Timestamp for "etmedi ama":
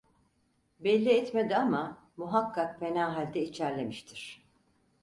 1.09-1.97